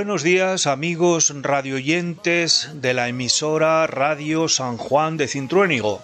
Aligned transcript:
Buenos 0.00 0.22
días 0.22 0.66
amigos 0.66 1.30
radioyentes 1.42 2.70
de 2.72 2.94
la 2.94 3.08
emisora 3.08 3.86
Radio 3.86 4.48
San 4.48 4.78
Juan 4.78 5.18
de 5.18 5.28
Cintruénigo. 5.28 6.00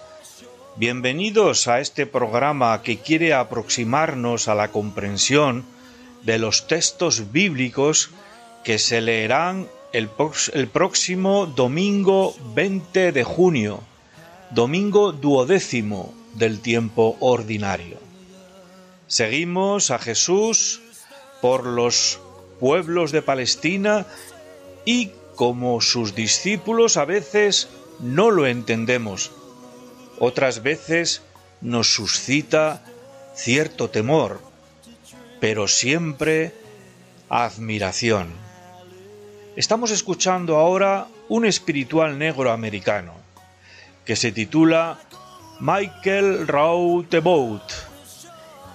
Bienvenidos 0.75 1.67
a 1.67 1.79
este 1.79 2.05
programa 2.05 2.83
que 2.83 2.99
quiere 2.99 3.33
aproximarnos 3.33 4.49
a 4.49 4.53
la 4.53 4.67
comprensión 4.67 5.65
de 6.21 6.37
los 6.37 6.67
textos 6.67 7.31
bíblicos 7.31 8.11
que 8.63 8.77
se 8.77 9.01
leerán 9.01 9.67
el, 9.93 10.11
el 10.53 10.67
próximo 10.67 11.47
domingo 11.47 12.35
20 12.53 13.11
de 13.11 13.23
junio, 13.23 13.79
domingo 14.51 15.11
duodécimo 15.11 16.13
del 16.35 16.59
tiempo 16.59 17.17
ordinario. 17.19 17.97
Seguimos 19.07 19.89
a 19.89 19.97
Jesús 19.97 20.81
por 21.41 21.65
los 21.65 22.19
pueblos 22.59 23.11
de 23.11 23.21
Palestina 23.21 24.05
y 24.85 25.11
como 25.35 25.81
sus 25.81 26.15
discípulos 26.15 26.97
a 26.97 27.05
veces 27.05 27.69
no 27.99 28.31
lo 28.31 28.47
entendemos, 28.47 29.31
otras 30.19 30.63
veces 30.63 31.21
nos 31.61 31.93
suscita 31.93 32.83
cierto 33.35 33.89
temor, 33.89 34.41
pero 35.39 35.67
siempre 35.67 36.53
admiración. 37.29 38.29
Estamos 39.55 39.91
escuchando 39.91 40.57
ahora 40.57 41.07
un 41.29 41.45
espiritual 41.45 42.17
negro 42.17 42.51
americano 42.51 43.13
que 44.05 44.15
se 44.15 44.31
titula 44.31 44.99
Michael 45.59 46.47
Routebaut 46.47 47.63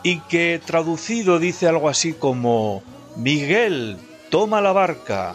y 0.03 0.21
que 0.21 0.61
traducido 0.65 1.39
dice 1.39 1.69
algo 1.69 1.89
así 1.89 2.13
como 2.13 2.83
Miguel, 3.17 3.99
toma 4.31 4.63
la 4.63 4.73
barca, 4.73 5.35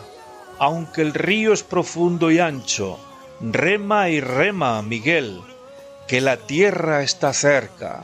aunque 0.57 1.03
el 1.03 1.13
río 1.13 1.53
es 1.53 1.61
profundo 1.61 2.31
y 2.31 2.39
ancho, 2.39 2.97
rema 3.39 4.09
y 4.09 4.19
rema, 4.19 4.81
Miguel, 4.81 5.41
que 6.07 6.19
la 6.19 6.37
tierra 6.37 7.03
está 7.03 7.33
cerca, 7.33 8.01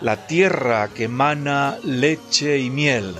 la 0.00 0.26
tierra 0.26 0.88
que 0.88 1.04
emana 1.04 1.78
leche 1.84 2.58
y 2.58 2.70
miel, 2.70 3.14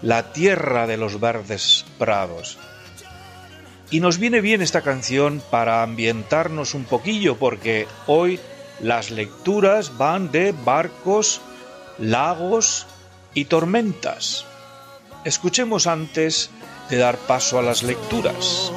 la 0.00 0.32
tierra 0.32 0.86
de 0.86 0.96
los 0.96 1.20
verdes 1.20 1.84
prados. 1.98 2.58
Y 3.90 4.00
nos 4.00 4.16
viene 4.18 4.40
bien 4.40 4.62
esta 4.62 4.80
canción 4.80 5.42
para 5.50 5.82
ambientarnos 5.82 6.72
un 6.72 6.84
poquillo, 6.84 7.36
porque 7.36 7.86
hoy 8.06 8.40
las 8.80 9.10
lecturas 9.10 9.98
van 9.98 10.32
de 10.32 10.52
barcos, 10.64 11.42
lagos 11.98 12.86
y 13.34 13.44
tormentas. 13.44 14.46
Escuchemos 15.26 15.88
antes 15.88 16.50
de 16.88 16.98
dar 16.98 17.16
paso 17.18 17.58
a 17.58 17.62
las 17.62 17.82
lecturas. 17.82 18.70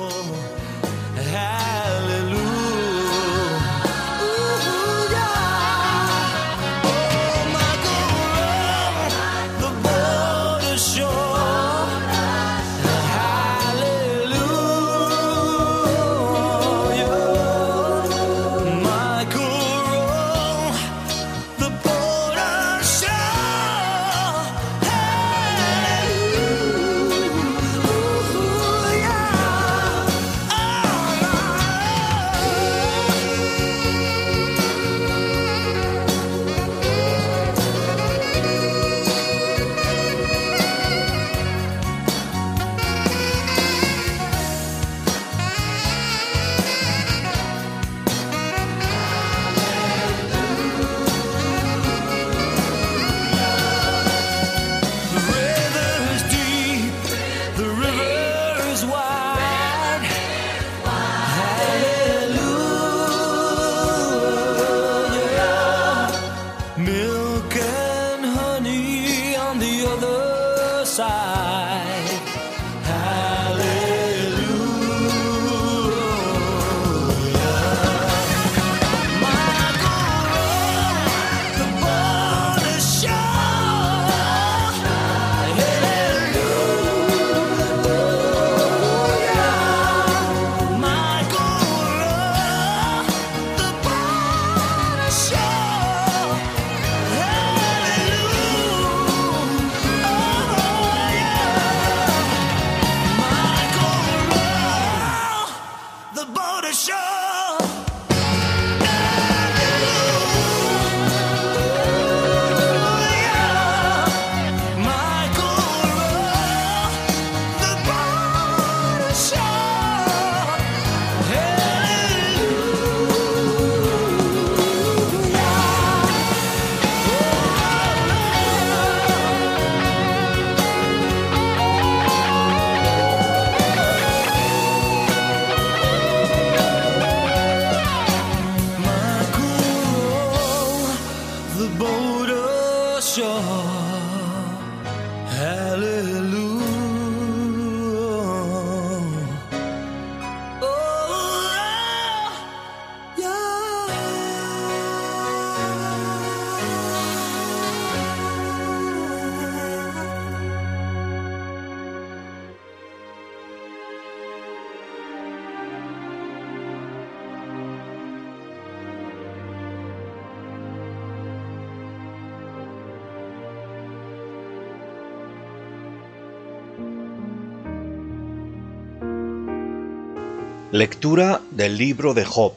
Lectura 180.71 181.42
del 181.50 181.80
libro 181.80 182.13
de 182.13 182.24
Job. 182.24 182.54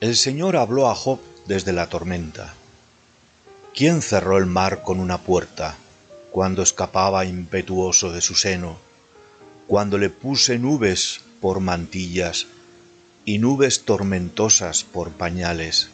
El 0.00 0.16
Señor 0.16 0.54
habló 0.54 0.90
a 0.90 0.94
Job 0.94 1.18
desde 1.46 1.72
la 1.72 1.86
tormenta. 1.86 2.52
¿Quién 3.74 4.02
cerró 4.02 4.36
el 4.36 4.44
mar 4.44 4.82
con 4.82 5.00
una 5.00 5.16
puerta 5.16 5.78
cuando 6.30 6.62
escapaba 6.62 7.24
impetuoso 7.24 8.12
de 8.12 8.20
su 8.20 8.34
seno? 8.34 8.76
Cuando 9.66 9.96
le 9.96 10.10
puse 10.10 10.58
nubes 10.58 11.22
por 11.40 11.60
mantillas 11.60 12.48
y 13.24 13.38
nubes 13.38 13.86
tormentosas 13.86 14.84
por 14.84 15.10
pañales. 15.10 15.88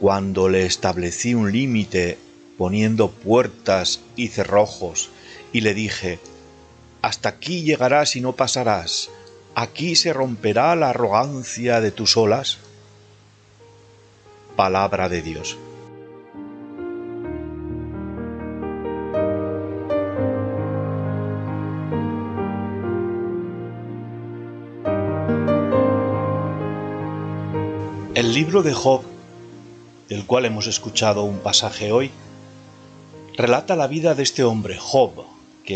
Cuando 0.00 0.48
le 0.48 0.64
establecí 0.64 1.34
un 1.34 1.52
límite 1.52 2.16
poniendo 2.56 3.10
puertas 3.10 4.00
y 4.16 4.28
cerrojos 4.28 5.10
y 5.52 5.60
le 5.60 5.74
dije, 5.74 6.18
hasta 7.02 7.30
aquí 7.30 7.62
llegarás 7.62 8.14
y 8.14 8.20
no 8.20 8.34
pasarás, 8.34 9.10
aquí 9.56 9.96
se 9.96 10.12
romperá 10.12 10.74
la 10.76 10.90
arrogancia 10.90 11.80
de 11.80 11.90
tus 11.90 12.16
olas. 12.16 12.58
Palabra 14.54 15.08
de 15.08 15.22
Dios. 15.22 15.58
El 28.14 28.34
libro 28.34 28.62
de 28.62 28.72
Job, 28.72 29.02
del 30.08 30.24
cual 30.26 30.44
hemos 30.44 30.68
escuchado 30.68 31.24
un 31.24 31.40
pasaje 31.40 31.90
hoy, 31.90 32.12
relata 33.36 33.74
la 33.74 33.88
vida 33.88 34.14
de 34.14 34.22
este 34.22 34.44
hombre, 34.44 34.76
Job, 34.78 35.24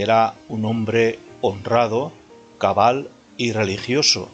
era 0.00 0.34
un 0.48 0.64
hombre 0.64 1.18
honrado, 1.40 2.12
cabal 2.58 3.08
y 3.36 3.52
religioso, 3.52 4.30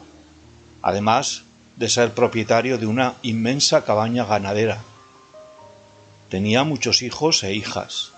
además 0.83 1.45
de 1.77 1.89
ser 1.89 2.13
propietario 2.13 2.79
de 2.79 2.87
una 2.87 3.15
inmensa 3.23 3.85
cabaña 3.85 4.25
ganadera. 4.25 4.83
Tenía 6.29 6.65
muchos 6.65 7.03
hijos 7.03 7.43
e 7.43 7.55
hijas, 7.55 8.13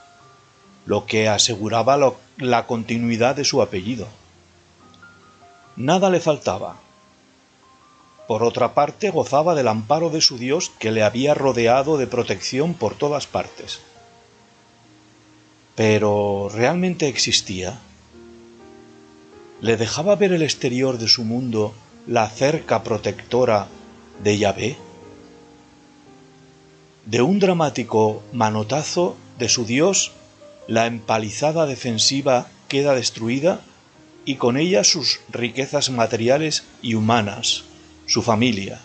lo 0.87 1.07
que 1.07 1.29
aseguraba 1.29 2.15
la 2.37 2.67
continuidad 2.67 3.37
de 3.37 3.45
su 3.45 3.63
apellido. 3.63 4.07
Nada 5.77 6.11
le 6.11 6.21
faltaba, 6.21 6.77
por 8.27 8.43
otra 8.43 8.73
parte, 8.73 9.11
gozaba 9.11 9.55
del 9.55 9.69
amparo 9.69 10.09
de 10.09 10.23
su 10.23 10.39
Dios 10.39 10.71
que 10.79 10.91
le 10.91 11.03
había 11.03 11.35
rodeado 11.35 11.99
de 11.99 12.07
protección 12.07 12.73
por 12.73 12.95
todas 12.95 13.27
partes. 13.27 13.81
Pero 15.77 16.49
¿realmente 16.53 17.09
existía? 17.09 17.79
¿Le 19.61 19.77
dejaba 19.77 20.15
ver 20.17 20.33
el 20.33 20.43
exterior 20.43 20.99
de 20.99 21.09
su 21.09 21.25
mundo 21.25 21.75
la 22.07 22.29
cerca 22.29 22.83
protectora 22.83 23.67
de 24.23 24.39
Yahvé? 24.39 24.77
De 27.07 27.23
un 27.23 27.39
dramático 27.41 28.23
manotazo 28.33 29.17
de 29.39 29.49
su 29.49 29.67
Dios, 29.67 30.13
la 30.69 30.87
empalizada 30.87 31.67
defensiva 31.67 32.49
queda 32.69 32.95
destruida 32.95 33.61
y 34.25 34.37
con 34.37 34.57
ella 34.57 34.85
sus 34.85 35.21
riquezas 35.31 35.91
materiales 35.91 36.65
y 36.83 36.95
humanas 36.95 37.65
su 38.07 38.23
familia. 38.23 38.81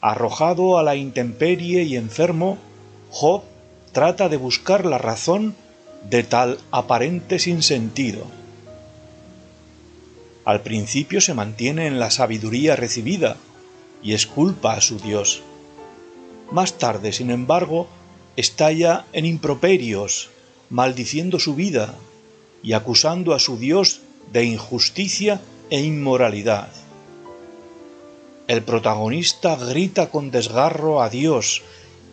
Arrojado 0.00 0.78
a 0.78 0.82
la 0.82 0.96
intemperie 0.96 1.82
y 1.84 1.96
enfermo, 1.96 2.58
Job 3.10 3.42
trata 3.92 4.28
de 4.28 4.36
buscar 4.36 4.86
la 4.86 4.98
razón 4.98 5.54
de 6.08 6.22
tal 6.22 6.58
aparente 6.70 7.38
sinsentido. 7.38 8.24
Al 10.44 10.62
principio 10.62 11.20
se 11.20 11.34
mantiene 11.34 11.86
en 11.86 12.00
la 12.00 12.10
sabiduría 12.10 12.76
recibida 12.76 13.36
y 14.02 14.14
esculpa 14.14 14.74
a 14.74 14.80
su 14.80 14.98
Dios. 14.98 15.42
Más 16.50 16.78
tarde, 16.78 17.12
sin 17.12 17.30
embargo, 17.30 17.88
estalla 18.36 19.04
en 19.12 19.26
improperios, 19.26 20.30
maldiciendo 20.70 21.38
su 21.38 21.54
vida 21.54 21.94
y 22.62 22.72
acusando 22.72 23.34
a 23.34 23.38
su 23.38 23.58
Dios 23.58 24.00
de 24.32 24.44
injusticia 24.44 25.40
e 25.68 25.80
inmoralidad. 25.80 26.68
El 28.48 28.62
protagonista 28.62 29.54
grita 29.56 30.10
con 30.10 30.30
desgarro 30.30 31.02
a 31.02 31.08
Dios 31.08 31.62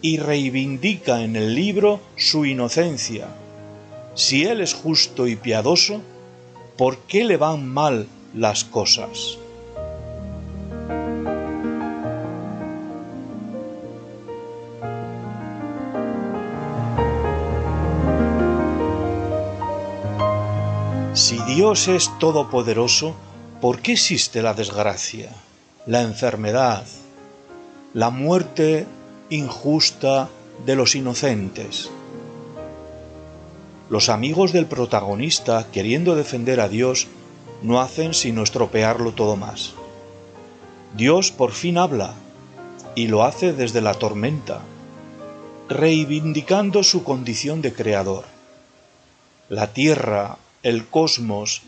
y 0.01 0.17
reivindica 0.17 1.21
en 1.21 1.35
el 1.35 1.55
libro 1.55 1.99
su 2.15 2.45
inocencia. 2.45 3.27
Si 4.15 4.43
Él 4.43 4.61
es 4.61 4.73
justo 4.73 5.27
y 5.27 5.35
piadoso, 5.35 6.01
¿por 6.77 6.99
qué 6.99 7.23
le 7.23 7.37
van 7.37 7.67
mal 7.67 8.07
las 8.33 8.63
cosas? 8.63 9.37
Si 21.13 21.37
Dios 21.43 21.87
es 21.87 22.11
todopoderoso, 22.19 23.15
¿por 23.59 23.81
qué 23.81 23.93
existe 23.93 24.41
la 24.41 24.53
desgracia? 24.53 25.29
la 25.87 26.01
enfermedad, 26.01 26.83
la 27.93 28.09
muerte 28.09 28.85
injusta 29.29 30.29
de 30.65 30.75
los 30.75 30.95
inocentes. 30.95 31.89
Los 33.89 34.09
amigos 34.09 34.53
del 34.53 34.65
protagonista, 34.65 35.67
queriendo 35.71 36.15
defender 36.15 36.61
a 36.61 36.69
Dios, 36.69 37.07
no 37.61 37.81
hacen 37.81 38.13
sino 38.13 38.43
estropearlo 38.43 39.13
todo 39.13 39.35
más. 39.35 39.73
Dios 40.95 41.31
por 41.31 41.51
fin 41.51 41.77
habla, 41.77 42.13
y 42.95 43.07
lo 43.07 43.23
hace 43.23 43.53
desde 43.53 43.81
la 43.81 43.93
tormenta, 43.93 44.61
reivindicando 45.67 46.83
su 46.83 47.03
condición 47.03 47.61
de 47.61 47.73
creador. 47.73 48.25
La 49.49 49.73
tierra, 49.73 50.37
el 50.63 50.87
cosmos 50.87 51.63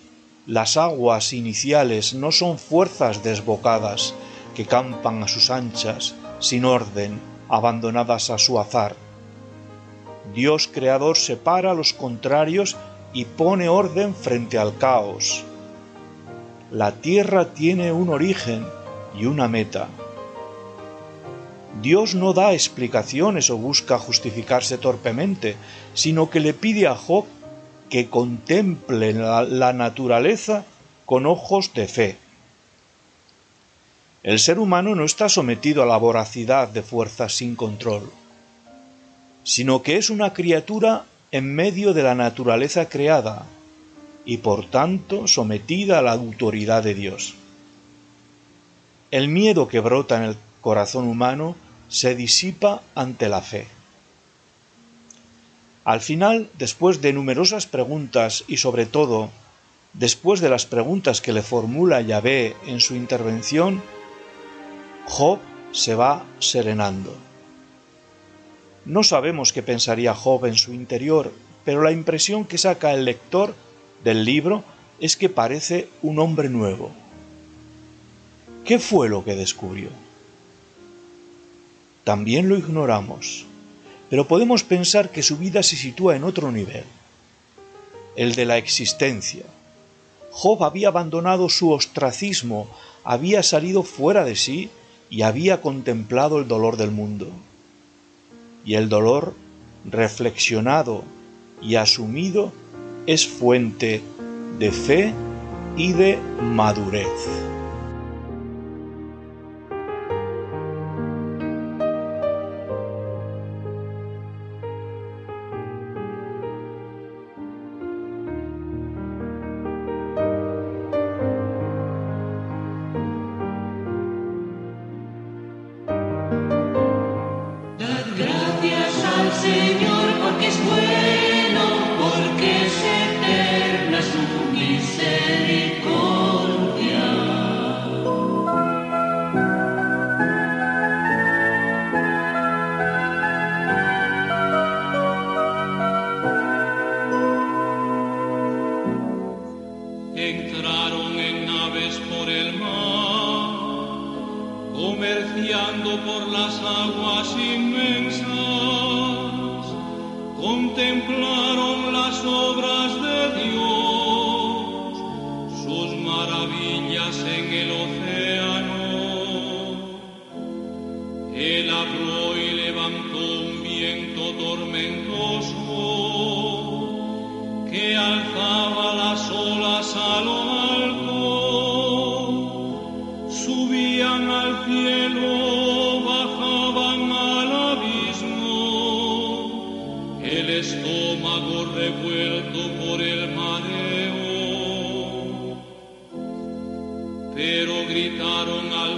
las 0.48 0.78
aguas 0.78 1.34
iniciales 1.34 2.14
no 2.14 2.32
son 2.32 2.58
fuerzas 2.58 3.22
desbocadas 3.22 4.16
que 4.56 4.66
campan 4.66 5.22
a 5.22 5.28
sus 5.28 5.52
anchas, 5.52 6.16
sin 6.40 6.66
orden, 6.66 7.20
abandonadas 7.50 8.30
a 8.30 8.38
su 8.38 8.60
azar. 8.60 8.96
Dios 10.34 10.70
creador 10.72 11.18
separa 11.18 11.74
los 11.74 11.94
contrarios 11.94 12.78
y 13.14 13.26
pone 13.26 13.68
orden 13.68 14.14
frente 14.14 14.58
al 14.58 14.78
caos. 14.78 15.44
La 16.72 16.92
tierra 16.94 17.54
tiene 17.54 17.92
un 17.92 18.10
origen 18.10 18.66
y 19.18 19.26
una 19.26 19.48
meta. 19.48 19.88
Dios 21.82 22.14
no 22.14 22.34
da 22.34 22.54
explicaciones 22.54 23.50
o 23.50 23.58
busca 23.58 23.98
justificarse 23.98 24.78
torpemente, 24.78 25.56
sino 25.94 26.30
que 26.30 26.40
le 26.40 26.54
pide 26.54 26.88
a 26.88 26.96
Job 26.96 27.26
que 27.90 28.10
contemple 28.10 29.14
la, 29.14 29.74
naturaleza 29.74 30.66
con 31.06 31.26
ojos 31.26 31.74
de 31.74 31.88
fe. 31.88 32.18
El 34.22 34.40
ser 34.40 34.60
humano 34.60 34.96
no 34.96 35.06
está 35.06 35.30
sometido 35.30 35.82
a 35.82 35.86
la 35.86 35.96
voracidad 35.96 36.68
de 36.68 36.84
fuerzas 36.84 37.34
sin 37.34 37.56
control, 37.56 38.12
sino 39.44 39.82
que 39.82 39.98
es 39.98 40.10
una 40.10 40.34
criatura 40.34 41.06
en 41.32 41.56
medio 41.56 41.94
de 41.94 42.04
la 42.04 42.16
naturaleza 42.16 42.90
creada 42.90 43.46
y 44.26 44.38
por 44.38 44.70
tanto 44.70 45.28
sometida 45.28 46.00
a 46.00 46.02
la 46.02 46.12
autoridad 46.12 46.84
de 46.84 46.96
Dios. 46.96 47.36
El 49.12 49.30
miedo 49.30 49.70
que 49.70 49.80
brota 49.80 50.18
en 50.18 50.24
el 50.24 50.38
corazón 50.60 51.08
humano 51.08 51.56
se 51.88 52.14
disipa 52.14 52.84
ante 52.96 53.30
la 53.30 53.42
fe. 53.42 53.68
Al 55.86 56.02
final, 56.02 56.50
después 56.58 57.02
de 57.02 57.14
numerosas 57.14 57.66
preguntas 57.66 58.44
y 58.48 58.58
sobre 58.58 58.86
todo 58.86 59.30
después 59.94 60.42
de 60.42 60.50
las 60.50 60.66
preguntas 60.66 61.22
que 61.22 61.34
le 61.34 61.42
formula 61.42 62.02
Yahvé 62.02 62.56
en 62.68 62.80
su 62.80 62.96
intervención, 62.96 63.82
Job 65.10 65.40
se 65.74 65.96
va 65.96 66.26
serenando. 66.40 67.14
No 68.86 69.04
sabemos 69.04 69.52
qué 69.52 69.62
pensaría 69.62 70.16
Job 70.16 70.46
en 70.46 70.56
su 70.56 70.74
interior, 70.74 71.34
pero 71.66 71.82
la 71.82 71.92
impresión 71.92 72.46
que 72.46 72.58
saca 72.58 72.94
el 72.94 73.04
lector 73.04 73.54
del 74.06 74.24
libro 74.24 74.64
es 75.02 75.18
que 75.18 75.28
parece 75.28 75.90
un 76.02 76.20
hombre 76.20 76.48
nuevo. 76.48 76.92
¿Qué 78.64 78.80
fue 78.80 79.10
lo 79.10 79.26
que 79.26 79.36
descubrió? 79.36 79.90
También 82.06 82.48
lo 82.48 82.58
ignoramos 82.58 83.46
pero 84.10 84.28
podemos 84.28 84.64
pensar 84.64 85.12
que 85.12 85.24
su 85.24 85.38
vida 85.38 85.62
se 85.64 85.76
sitúa 85.76 86.16
en 86.16 86.24
otro 86.24 86.52
nivel, 86.52 86.84
el 88.16 88.34
de 88.34 88.46
la 88.46 88.58
existencia. 88.58 89.44
Job 90.32 90.64
había 90.64 90.88
abandonado 90.88 91.48
su 91.48 91.72
ostracismo, 91.72 92.70
había 93.04 93.44
salido 93.44 93.84
fuera 93.84 94.26
de 94.26 94.36
sí 94.36 94.70
y 95.10 95.24
había 95.24 95.62
contemplado 95.62 96.40
el 96.40 96.48
dolor 96.48 96.78
del 96.78 96.92
mundo. 96.92 97.28
Y 98.66 98.76
el 98.76 98.90
dolor, 98.90 99.34
reflexionado 99.86 101.04
y 101.62 101.76
asumido, 101.76 102.52
es 103.08 103.28
fuente 103.28 104.02
de 104.60 104.72
fe 104.72 105.14
y 105.78 105.94
de 105.94 106.20
madurez. 106.42 107.49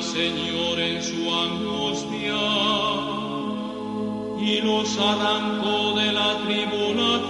Señor 0.01 0.77
en 0.77 1.01
su 1.01 1.33
angustia 1.33 2.35
y 4.41 4.61
los 4.61 4.97
arrancó 4.97 5.93
de 5.95 6.11
la 6.11 6.37
tribulación, 6.45 7.21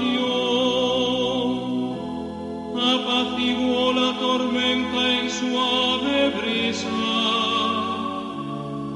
apaciguó 2.75 3.93
la 3.93 4.17
tormenta 4.19 5.19
en 5.19 5.29
suave 5.29 6.29
brisa 6.41 6.87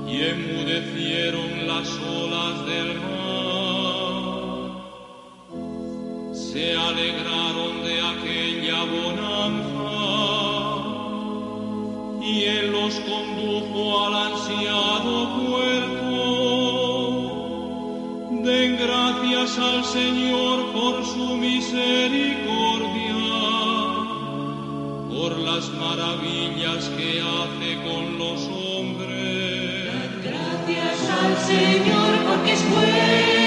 y 0.07 0.21
enmudecieron 0.21 1.67
las 1.67 1.87
olas 1.99 2.65
del 2.65 3.04
y 12.35 12.43
Él 12.43 12.71
los 12.71 12.95
condujo 12.95 14.05
al 14.05 14.13
ansiado 14.31 15.13
puerto. 15.39 16.15
Den 18.43 18.77
gracias 18.77 19.57
al 19.57 19.85
Señor 19.85 20.71
por 20.73 21.05
su 21.05 21.37
misericordia, 21.37 23.15
por 25.09 25.37
las 25.39 25.69
maravillas 25.69 26.89
que 26.97 27.21
hace 27.21 27.69
con 27.87 28.17
los 28.19 28.39
hombres. 28.49 29.85
Den 29.93 30.21
gracias 30.23 31.09
al 31.09 31.37
Señor 31.37 32.09
porque 32.27 32.51
es 32.53 32.63
bueno, 32.69 33.44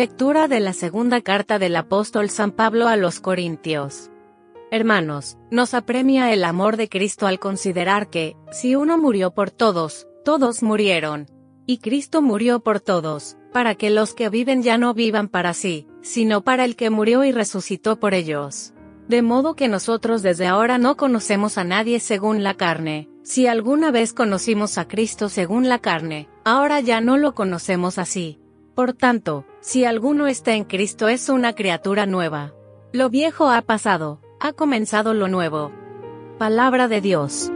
Lectura 0.00 0.48
de 0.48 0.60
la 0.60 0.72
segunda 0.72 1.20
carta 1.20 1.58
del 1.58 1.76
apóstol 1.76 2.30
San 2.30 2.52
Pablo 2.52 2.88
a 2.88 2.96
los 2.96 3.20
Corintios. 3.20 4.10
Hermanos, 4.70 5.36
nos 5.50 5.74
apremia 5.74 6.32
el 6.32 6.44
amor 6.44 6.78
de 6.78 6.88
Cristo 6.88 7.26
al 7.26 7.38
considerar 7.38 8.08
que, 8.08 8.34
si 8.50 8.76
uno 8.76 8.96
murió 8.96 9.32
por 9.32 9.50
todos, 9.50 10.08
todos 10.24 10.62
murieron. 10.62 11.26
Y 11.66 11.80
Cristo 11.80 12.22
murió 12.22 12.60
por 12.60 12.80
todos, 12.80 13.36
para 13.52 13.74
que 13.74 13.90
los 13.90 14.14
que 14.14 14.30
viven 14.30 14.62
ya 14.62 14.78
no 14.78 14.94
vivan 14.94 15.28
para 15.28 15.52
sí, 15.52 15.86
sino 16.00 16.40
para 16.40 16.64
el 16.64 16.76
que 16.76 16.88
murió 16.88 17.22
y 17.22 17.32
resucitó 17.32 18.00
por 18.00 18.14
ellos. 18.14 18.72
De 19.06 19.20
modo 19.20 19.54
que 19.54 19.68
nosotros 19.68 20.22
desde 20.22 20.46
ahora 20.46 20.78
no 20.78 20.96
conocemos 20.96 21.58
a 21.58 21.64
nadie 21.64 22.00
según 22.00 22.42
la 22.42 22.54
carne. 22.54 23.10
Si 23.22 23.46
alguna 23.46 23.90
vez 23.90 24.14
conocimos 24.14 24.78
a 24.78 24.88
Cristo 24.88 25.28
según 25.28 25.68
la 25.68 25.78
carne, 25.78 26.30
ahora 26.42 26.80
ya 26.80 27.02
no 27.02 27.18
lo 27.18 27.34
conocemos 27.34 27.98
así. 27.98 28.40
Por 28.74 28.92
tanto, 28.92 29.44
si 29.60 29.84
alguno 29.84 30.26
está 30.26 30.54
en 30.54 30.64
Cristo 30.64 31.08
es 31.08 31.28
una 31.28 31.54
criatura 31.54 32.06
nueva. 32.06 32.54
Lo 32.92 33.10
viejo 33.10 33.50
ha 33.50 33.62
pasado, 33.62 34.20
ha 34.40 34.52
comenzado 34.52 35.12
lo 35.12 35.28
nuevo. 35.28 35.72
Palabra 36.38 36.88
de 36.88 37.00
Dios. 37.00 37.50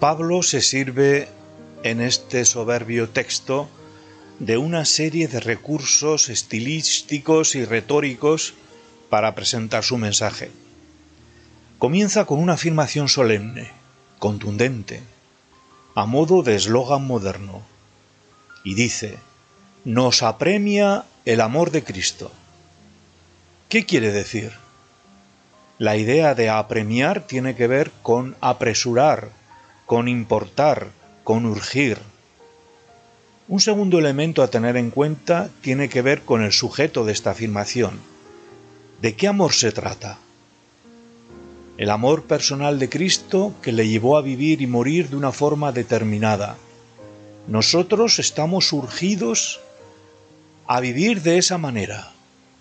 Pablo 0.00 0.42
se 0.42 0.60
sirve 0.60 1.28
en 1.84 2.00
este 2.00 2.44
soberbio 2.44 3.10
texto 3.10 3.68
de 4.42 4.56
una 4.56 4.84
serie 4.84 5.28
de 5.28 5.38
recursos 5.38 6.28
estilísticos 6.28 7.54
y 7.54 7.64
retóricos 7.64 8.54
para 9.08 9.36
presentar 9.36 9.84
su 9.84 9.98
mensaje. 9.98 10.50
Comienza 11.78 12.24
con 12.24 12.40
una 12.40 12.54
afirmación 12.54 13.08
solemne, 13.08 13.70
contundente, 14.18 15.00
a 15.94 16.06
modo 16.06 16.42
de 16.42 16.56
eslogan 16.56 17.06
moderno, 17.06 17.62
y 18.64 18.74
dice, 18.74 19.16
nos 19.84 20.24
apremia 20.24 21.04
el 21.24 21.40
amor 21.40 21.70
de 21.70 21.84
Cristo. 21.84 22.32
¿Qué 23.68 23.86
quiere 23.86 24.10
decir? 24.10 24.54
La 25.78 25.96
idea 25.96 26.34
de 26.34 26.50
apremiar 26.50 27.28
tiene 27.28 27.54
que 27.54 27.68
ver 27.68 27.92
con 28.02 28.34
apresurar, 28.40 29.30
con 29.86 30.08
importar, 30.08 30.88
con 31.22 31.46
urgir. 31.46 31.98
Un 33.48 33.60
segundo 33.60 33.98
elemento 33.98 34.42
a 34.42 34.48
tener 34.48 34.76
en 34.76 34.90
cuenta 34.90 35.50
tiene 35.60 35.88
que 35.88 36.02
ver 36.02 36.22
con 36.22 36.42
el 36.42 36.52
sujeto 36.52 37.04
de 37.04 37.12
esta 37.12 37.30
afirmación 37.30 38.12
¿De 39.02 39.16
qué 39.16 39.26
amor 39.26 39.52
se 39.52 39.72
trata? 39.72 40.18
El 41.76 41.90
amor 41.90 42.22
personal 42.22 42.78
de 42.78 42.88
Cristo 42.88 43.52
que 43.60 43.72
le 43.72 43.88
llevó 43.88 44.16
a 44.16 44.22
vivir 44.22 44.62
y 44.62 44.68
morir 44.68 45.10
de 45.10 45.16
una 45.16 45.32
forma 45.32 45.72
determinada. 45.72 46.56
Nosotros 47.48 48.20
estamos 48.20 48.72
urgidos 48.72 49.58
a 50.68 50.78
vivir 50.78 51.22
de 51.22 51.38
esa 51.38 51.58
manera 51.58 52.12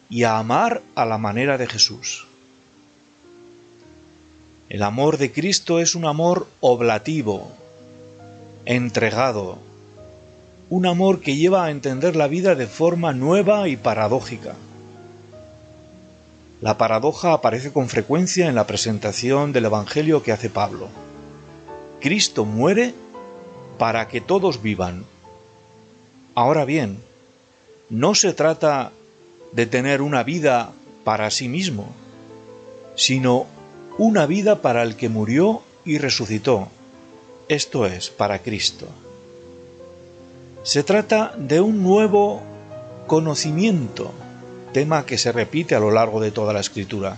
y 0.10 0.24
a 0.24 0.40
amar 0.40 0.82
a 0.96 1.06
la 1.06 1.20
manera 1.20 1.60
de 1.60 1.68
Jesús. 1.68 2.26
El 4.68 4.82
amor 4.82 5.20
de 5.20 5.32
Cristo 5.32 5.80
es 5.80 5.94
un 5.94 6.06
amor 6.06 6.48
oblativo, 6.60 7.52
entregado, 8.66 9.60
un 10.72 10.86
amor 10.86 11.20
que 11.20 11.36
lleva 11.36 11.66
a 11.66 11.70
entender 11.70 12.16
la 12.16 12.30
vida 12.30 12.56
de 12.56 12.66
forma 12.66 13.12
nueva 13.12 13.68
y 13.68 13.76
paradójica. 13.76 14.56
La 16.62 16.78
paradoja 16.78 17.34
aparece 17.34 17.74
con 17.74 17.90
frecuencia 17.90 18.48
en 18.48 18.56
la 18.56 18.66
presentación 18.68 19.52
del 19.52 19.66
Evangelio 19.66 20.24
que 20.24 20.32
hace 20.32 20.50
Pablo. 20.50 20.88
Cristo 22.00 22.46
muere 22.46 22.94
para 23.78 24.08
que 24.08 24.22
todos 24.22 24.62
vivan. 24.62 25.04
Ahora 26.36 26.64
bien, 26.64 27.00
no 27.90 28.16
se 28.16 28.32
trata 28.32 28.94
de 29.52 29.66
tener 29.66 30.02
una 30.02 30.24
vida 30.24 30.72
para 31.04 31.32
sí 31.32 31.50
mismo, 31.50 31.90
sino 32.96 33.46
una 33.98 34.26
vida 34.26 34.62
para 34.62 34.84
el 34.84 34.96
que 34.96 35.10
murió 35.10 35.64
y 35.84 35.98
resucitó, 35.98 36.70
esto 37.50 37.86
es, 37.86 38.10
para 38.10 38.40
Cristo. 38.40 38.88
Se 40.64 40.84
trata 40.84 41.34
de 41.38 41.60
un 41.60 41.82
nuevo 41.82 42.44
conocimiento 43.08 44.12
tema 44.74 45.08
que 45.08 45.18
se 45.18 45.32
repite 45.32 45.74
a 45.74 45.80
lo 45.80 45.90
largo 45.90 46.22
de 46.22 46.30
toda 46.30 46.54
la 46.54 46.60
escritura, 46.60 47.18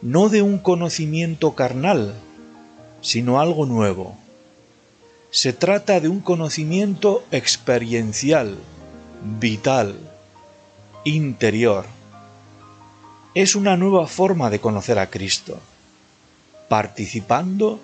no 0.00 0.30
de 0.30 0.40
un 0.40 0.58
conocimiento 0.58 1.54
carnal, 1.54 2.14
sino 3.02 3.40
algo 3.40 3.66
nuevo. 3.66 4.16
Se 5.30 5.52
trata 5.52 6.00
de 6.00 6.08
un 6.08 6.20
conocimiento 6.20 7.24
experiencial, 7.30 8.56
vital, 9.38 9.98
interior. 11.04 11.84
Es 13.34 13.54
una 13.54 13.76
nueva 13.76 14.06
forma 14.06 14.48
de 14.48 14.60
conocer 14.60 14.98
a 14.98 15.10
Cristo, 15.10 15.60
participando 16.68 17.80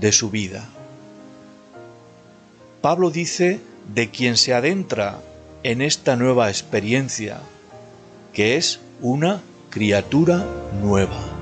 de 0.00 0.10
su 0.10 0.30
vida. 0.30 0.66
Pablo 2.80 3.10
dice 3.10 3.60
de 3.94 4.10
quien 4.10 4.36
se 4.36 4.54
adentra 4.54 5.20
en 5.62 5.82
esta 5.82 6.16
nueva 6.16 6.48
experiencia, 6.48 7.40
que 8.32 8.56
es 8.56 8.80
una 9.00 9.42
criatura 9.70 10.44
nueva. 10.80 11.35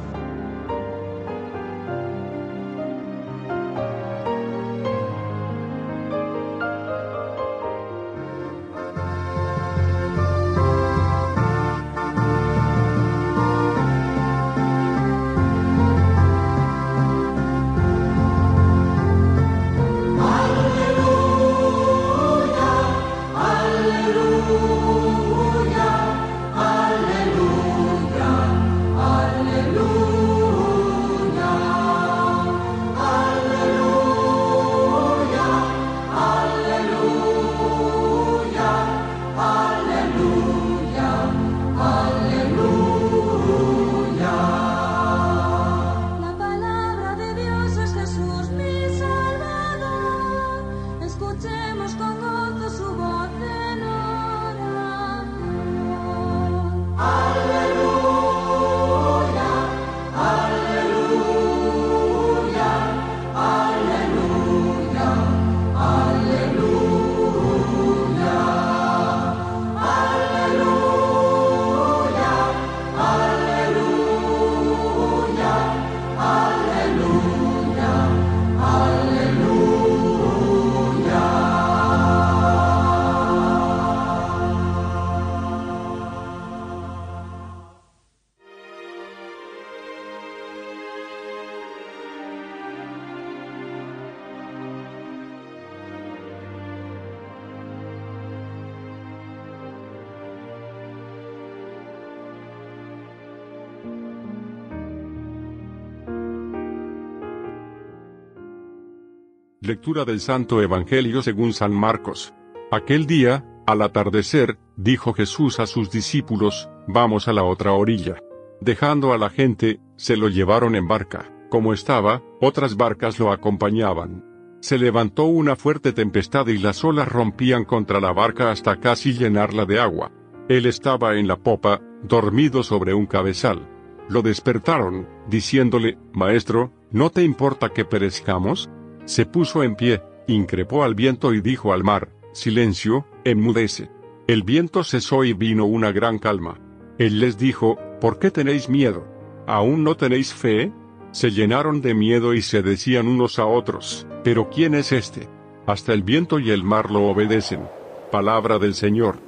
Lectura 109.64 110.04
del 110.04 110.20
Santo 110.20 110.60
Evangelio 110.60 111.22
según 111.22 111.54
San 111.54 111.72
Marcos. 111.72 112.34
Aquel 112.70 113.06
día, 113.06 113.46
al 113.66 113.80
atardecer, 113.80 114.58
dijo 114.76 115.14
Jesús 115.14 115.58
a 115.58 115.66
sus 115.66 115.90
discípulos, 115.90 116.68
Vamos 116.86 117.28
a 117.28 117.32
la 117.32 117.44
otra 117.44 117.72
orilla. 117.72 118.16
Dejando 118.60 119.14
a 119.14 119.18
la 119.18 119.30
gente, 119.30 119.80
se 119.96 120.18
lo 120.18 120.28
llevaron 120.28 120.74
en 120.74 120.86
barca. 120.86 121.32
Como 121.48 121.72
estaba, 121.72 122.22
otras 122.42 122.76
barcas 122.76 123.18
lo 123.18 123.32
acompañaban. 123.32 124.22
Se 124.60 124.76
levantó 124.76 125.24
una 125.24 125.56
fuerte 125.56 125.94
tempestad 125.94 126.46
y 126.48 126.58
las 126.58 126.84
olas 126.84 127.08
rompían 127.08 127.64
contra 127.64 128.00
la 128.00 128.12
barca 128.12 128.50
hasta 128.50 128.80
casi 128.80 129.14
llenarla 129.14 129.64
de 129.64 129.80
agua. 129.80 130.12
Él 130.50 130.66
estaba 130.66 131.16
en 131.16 131.26
la 131.26 131.36
popa, 131.36 131.80
dormido 132.02 132.64
sobre 132.64 132.92
un 132.92 133.06
cabezal. 133.06 133.66
Lo 134.10 134.20
despertaron, 134.20 135.08
diciéndole, 135.26 135.96
Maestro, 136.12 136.70
¿no 136.90 137.08
te 137.08 137.22
importa 137.22 137.70
que 137.70 137.86
perezcamos? 137.86 138.68
Se 139.04 139.26
puso 139.26 139.62
en 139.62 139.76
pie, 139.76 140.02
increpó 140.26 140.84
al 140.84 140.94
viento 140.94 141.34
y 141.34 141.40
dijo 141.40 141.72
al 141.72 141.84
mar, 141.84 142.08
Silencio, 142.32 143.06
enmudece. 143.24 143.90
El 144.26 144.42
viento 144.42 144.82
cesó 144.82 145.24
y 145.24 145.34
vino 145.34 145.66
una 145.66 145.92
gran 145.92 146.18
calma. 146.18 146.58
Él 146.98 147.20
les 147.20 147.38
dijo, 147.38 147.78
¿por 148.00 148.18
qué 148.18 148.30
tenéis 148.30 148.68
miedo? 148.68 149.06
¿Aún 149.46 149.84
no 149.84 149.96
tenéis 149.96 150.32
fe? 150.32 150.72
Se 151.12 151.30
llenaron 151.30 151.80
de 151.80 151.94
miedo 151.94 152.34
y 152.34 152.42
se 152.42 152.62
decían 152.62 153.06
unos 153.06 153.38
a 153.38 153.46
otros, 153.46 154.06
¿pero 154.24 154.48
quién 154.48 154.74
es 154.74 154.90
este? 154.90 155.28
Hasta 155.66 155.92
el 155.92 156.02
viento 156.02 156.38
y 156.38 156.50
el 156.50 156.64
mar 156.64 156.90
lo 156.90 157.04
obedecen. 157.04 157.68
Palabra 158.10 158.58
del 158.58 158.74
Señor. 158.74 159.18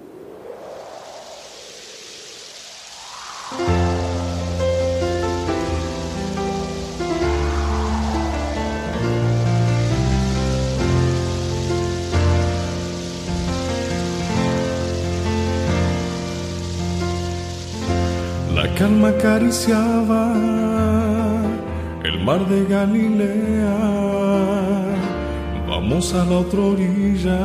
Calma 18.76 19.08
acariciaba 19.08 20.32
el 22.04 22.22
mar 22.22 22.46
de 22.46 22.64
Galilea. 22.66 23.76
Vamos 25.66 26.12
a 26.14 26.24
la 26.24 26.38
otra 26.38 26.60
orilla, 26.60 27.40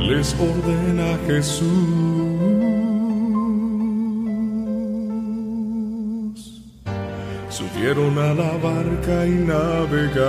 les 0.00 0.34
ordena 0.34 1.16
Jesús. 1.26 1.64
Subieron 7.48 8.18
a 8.18 8.34
la 8.34 8.52
barca 8.58 9.26
y 9.26 9.36
navegaban, 9.52 10.24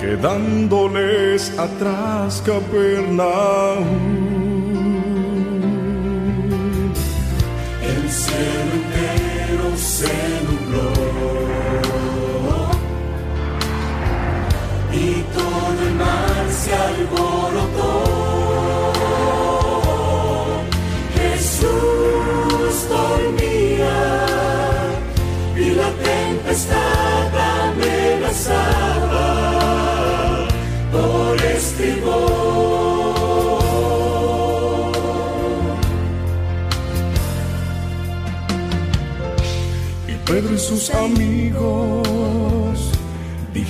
quedándoles 0.00 1.56
atrás 1.58 2.42
Capernaum. 2.44 4.35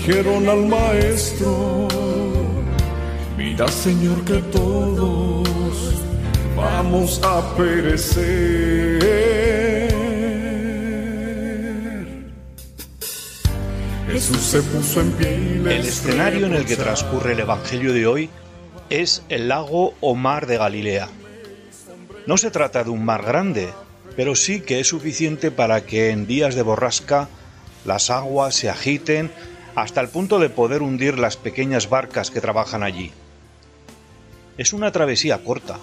Dijeron 0.06 0.48
al 0.48 0.66
maestro, 0.66 1.88
mira 3.36 3.66
Señor 3.66 4.24
que 4.24 4.38
todos 4.52 5.94
vamos 6.56 7.20
a 7.24 7.56
perecer. 7.56 9.02
Jesús 14.08 14.38
se 14.38 14.62
puso 14.62 15.00
en 15.00 15.10
pie. 15.12 15.34
el 15.34 15.84
escenario 15.84 16.46
en 16.46 16.54
el 16.54 16.64
que 16.66 16.76
transcurre 16.76 17.32
el 17.32 17.40
Evangelio 17.40 17.92
de 17.92 18.06
hoy 18.06 18.30
es 18.90 19.24
el 19.28 19.48
lago 19.48 19.94
o 20.00 20.14
mar 20.14 20.46
de 20.46 20.56
Galilea. 20.56 21.08
No 22.26 22.36
se 22.36 22.52
trata 22.52 22.84
de 22.84 22.90
un 22.90 23.04
mar 23.04 23.24
grande, 23.24 23.70
pero 24.14 24.36
sí 24.36 24.60
que 24.60 24.78
es 24.78 24.86
suficiente 24.86 25.50
para 25.50 25.84
que 25.84 26.10
en 26.10 26.28
días 26.28 26.54
de 26.54 26.62
borrasca 26.62 27.28
las 27.84 28.10
aguas 28.10 28.54
se 28.54 28.70
agiten 28.70 29.32
hasta 29.76 30.00
el 30.00 30.08
punto 30.08 30.38
de 30.38 30.48
poder 30.48 30.82
hundir 30.82 31.18
las 31.18 31.36
pequeñas 31.36 31.90
barcas 31.90 32.30
que 32.30 32.40
trabajan 32.40 32.82
allí. 32.82 33.12
Es 34.56 34.72
una 34.72 34.90
travesía 34.90 35.44
corta. 35.44 35.78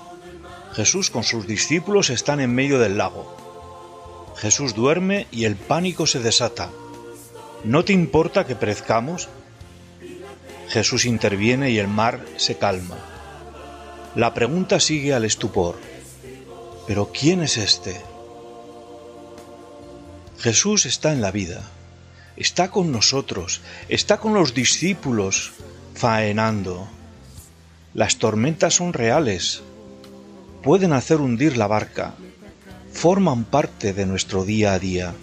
Jesús 0.74 1.12
con 1.12 1.24
sus 1.24 1.46
discípulos 1.46 2.10
están 2.10 2.40
en 2.40 2.54
medio 2.54 2.80
del 2.80 2.98
lago. 2.98 4.34
Jesús 4.36 4.74
duerme 4.74 5.28
y 5.32 5.46
el 5.46 5.56
pánico 5.56 6.08
se 6.08 6.20
desata. 6.20 6.70
¿No 7.64 7.86
te 7.86 7.94
importa 7.94 8.48
que 8.48 8.56
perezcamos? 8.56 9.30
Jesús 10.70 11.06
interviene 11.06 11.70
y 11.70 11.78
el 11.78 11.88
mar 11.88 12.26
se 12.38 12.58
calma. 12.58 12.98
La 14.16 14.34
pregunta 14.34 14.80
sigue 14.80 15.14
al 15.14 15.24
estupor. 15.24 15.78
¿Pero 16.88 17.12
quién 17.14 17.44
es 17.44 17.58
este? 17.58 18.02
Jesús 20.40 20.88
está 20.88 21.14
en 21.14 21.22
la 21.22 21.30
vida, 21.30 21.62
está 22.38 22.72
con 22.72 22.92
nosotros, 22.92 23.62
está 23.90 24.18
con 24.18 24.34
los 24.34 24.54
discípulos, 24.54 25.52
faenando. 25.94 26.88
Las 27.94 28.18
tormentas 28.18 28.76
son 28.76 28.94
reales, 28.94 29.62
pueden 30.64 30.94
hacer 30.94 31.18
hundir 31.18 31.58
la 31.58 31.68
barca, 31.68 32.16
forman 32.92 33.44
parte 33.44 33.94
de 33.94 34.06
nuestro 34.06 34.46
día 34.46 34.74
a 34.74 34.80
día. 34.80 35.14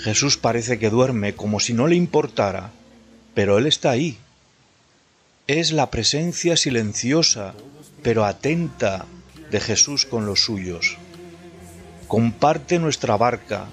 Jesús 0.00 0.36
parece 0.36 0.78
que 0.78 0.90
duerme 0.90 1.34
como 1.34 1.58
si 1.58 1.72
no 1.72 1.86
le 1.86 1.96
importara, 1.96 2.70
pero 3.34 3.58
Él 3.58 3.66
está 3.66 3.90
ahí. 3.90 4.18
Es 5.46 5.72
la 5.72 5.90
presencia 5.90 6.56
silenciosa, 6.56 7.54
pero 8.02 8.24
atenta 8.24 9.06
de 9.50 9.60
Jesús 9.60 10.06
con 10.06 10.26
los 10.26 10.40
suyos 10.40 10.98
comparte 12.06 12.78
nuestra 12.78 13.16
barca. 13.16 13.66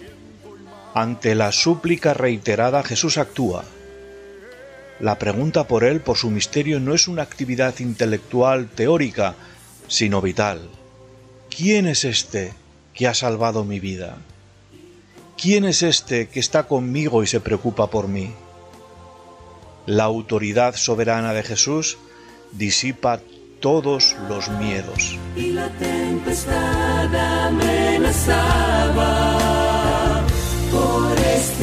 Ante 0.93 1.33
la 1.33 1.51
súplica 1.51 2.13
reiterada 2.13 2.83
Jesús 2.83 3.17
actúa. 3.17 3.63
La 4.99 5.17
pregunta 5.17 5.67
por 5.67 5.83
él, 5.83 6.01
por 6.01 6.17
su 6.17 6.29
misterio, 6.29 6.79
no 6.79 6.93
es 6.93 7.07
una 7.07 7.23
actividad 7.23 7.79
intelectual 7.79 8.67
teórica, 8.67 9.33
sino 9.87 10.21
vital. 10.21 10.69
¿Quién 11.55 11.87
es 11.87 12.05
este 12.05 12.53
que 12.93 13.07
ha 13.07 13.15
salvado 13.15 13.63
mi 13.63 13.79
vida? 13.79 14.17
¿Quién 15.35 15.65
es 15.65 15.81
este 15.81 16.29
que 16.29 16.39
está 16.39 16.63
conmigo 16.63 17.23
y 17.23 17.27
se 17.27 17.39
preocupa 17.39 17.89
por 17.89 18.07
mí? 18.07 18.31
La 19.87 20.03
autoridad 20.03 20.75
soberana 20.75 21.33
de 21.33 21.41
Jesús 21.43 21.97
disipa 22.51 23.19
todos 23.59 24.15
los 24.29 24.47
miedos. 24.49 25.17
Y 25.35 25.53
la 25.53 25.69
tempestad 25.69 27.15
amenazaba 27.47 29.62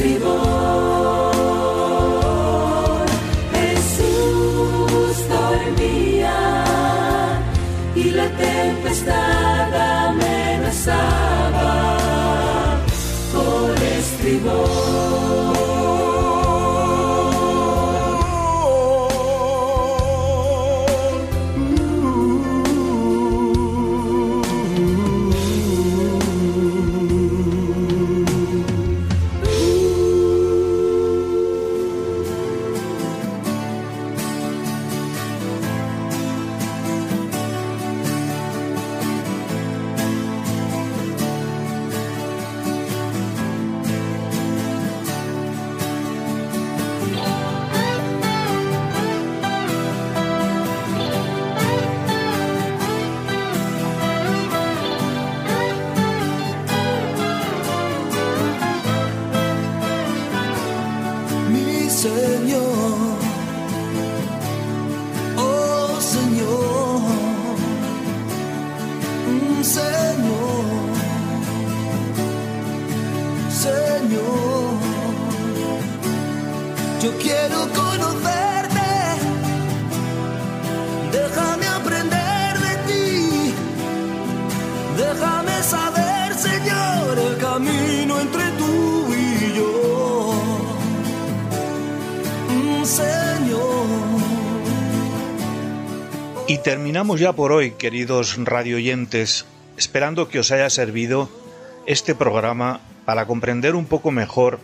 por 0.01 1.00
terminamos 97.01 97.19
ya 97.19 97.33
por 97.33 97.51
hoy, 97.51 97.71
queridos 97.71 98.37
radioyentes, 98.37 99.45
esperando 99.75 100.29
que 100.29 100.37
os 100.37 100.51
haya 100.51 100.69
servido 100.69 101.31
este 101.87 102.13
programa 102.13 102.79
para 103.05 103.25
comprender 103.25 103.73
un 103.73 103.87
poco 103.87 104.11
mejor 104.11 104.59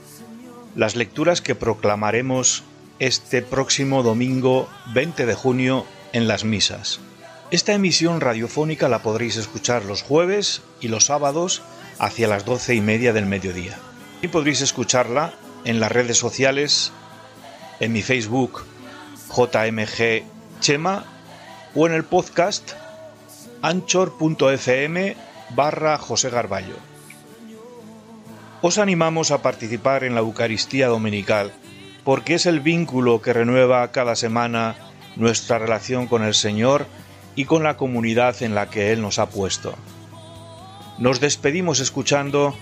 las 0.76 0.96
lecturas 0.96 1.42
que 1.42 1.56
proclamaremos 1.56 2.64
este 3.00 3.42
próximo 3.42 4.04
domingo 4.04 4.70
20 4.94 5.26
de 5.26 5.34
junio 5.34 5.88
en 6.14 6.28
las 6.28 6.44
misas. 6.44 7.00
Esta 7.50 7.74
emisión 7.74 8.22
radiofónica 8.22 8.88
la 8.88 9.02
podréis 9.02 9.38
escuchar 9.38 9.84
los 9.86 10.04
jueves 10.04 10.62
y 10.80 10.90
los 10.90 11.06
sábados 11.06 11.64
hacia 11.98 12.28
las 12.28 12.46
doce 12.46 12.76
y 12.76 12.82
media 12.82 13.14
del 13.14 13.26
mediodía. 13.26 13.80
Y 14.22 14.28
podréis 14.28 14.62
escucharla 14.62 15.34
en 15.66 15.80
las 15.80 15.92
redes 15.92 16.20
sociales, 16.20 16.92
en 17.80 17.94
mi 17.94 18.04
Facebook 18.04 18.64
JMG 19.36 20.22
Chema 20.60 21.17
o 21.80 21.86
en 21.86 21.94
el 21.94 22.04
podcast 22.04 22.72
anchor.fm 23.62 25.16
barra 25.52 26.00
José 26.00 26.32
Garballo. 26.32 26.74
Os 28.64 28.80
animamos 28.80 29.30
a 29.30 29.44
participar 29.44 30.04
en 30.04 30.16
la 30.16 30.22
Eucaristía 30.22 30.88
Dominical 30.88 31.54
porque 32.04 32.34
es 32.34 32.48
el 32.48 32.62
vínculo 32.62 33.22
que 33.22 33.32
renueva 33.32 33.92
cada 33.92 34.16
semana 34.16 34.76
nuestra 35.18 35.60
relación 35.60 36.08
con 36.08 36.24
el 36.24 36.34
Señor 36.34 36.88
y 37.36 37.46
con 37.46 37.62
la 37.62 37.78
comunidad 37.78 38.42
en 38.42 38.56
la 38.56 38.72
que 38.72 38.92
Él 38.92 39.04
nos 39.04 39.20
ha 39.20 39.30
puesto. 39.30 39.76
Nos 40.98 41.20
despedimos 41.20 41.80
escuchando 41.80 42.56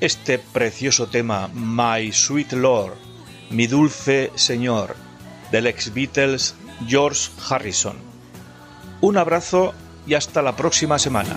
este 0.00 0.38
precioso 0.38 1.08
tema 1.08 1.48
My 1.48 2.10
Sweet 2.10 2.54
Lord, 2.54 2.94
mi 3.50 3.66
dulce 3.66 4.30
Señor, 4.36 4.96
del 5.52 5.66
ex 5.66 5.92
Beatles 5.92 6.54
George 6.88 7.28
Harrison. 7.46 8.13
Un 9.04 9.18
abrazo 9.18 9.74
y 10.06 10.14
hasta 10.14 10.40
la 10.40 10.56
próxima 10.56 10.98
semana. 10.98 11.36